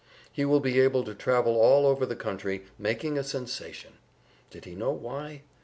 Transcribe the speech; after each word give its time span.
He 0.33 0.45
will 0.45 0.59
be 0.59 0.79
able 0.79 1.03
to 1.03 1.13
travel 1.13 1.57
all 1.61 1.85
over 1.85 2.07
the 2.07 2.15
country, 2.15 2.63
making 2.79 3.19
a 3.19 3.23
sensation. 3.23 3.99
Did 4.49 4.65
he 4.65 4.73
know 4.73 4.89
why? 4.89 5.43